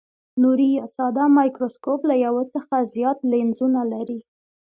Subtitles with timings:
[0.41, 4.19] نوري یا ساده مایکروسکوپ له یو څخه زیات لینزونه لري.